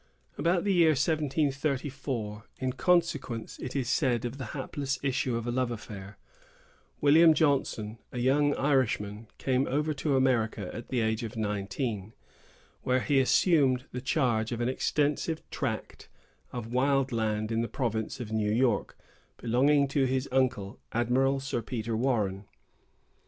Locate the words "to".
9.93-10.15, 19.87-20.05